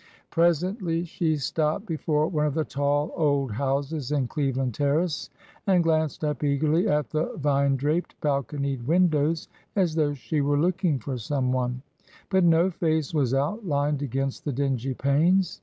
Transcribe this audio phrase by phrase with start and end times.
[0.31, 5.29] Presently she stopped before one of the tall old houses in Cleveland Terrace,
[5.67, 10.97] and glanced up eagerly at the vine draped, balconied windows, as though she were looking
[10.97, 11.83] for some one;
[12.31, 15.59] but no face was outlined against the dingy panes.